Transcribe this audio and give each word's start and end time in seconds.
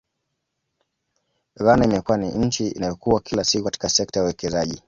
Ghana 1.55 1.85
imekuwa 1.85 2.17
ni 2.17 2.29
nchi 2.31 2.67
inayokua 2.67 3.19
kila 3.21 3.43
siku 3.43 3.63
katika 3.65 3.89
sekta 3.89 4.19
ya 4.19 4.23
uwekezaji 4.23 4.79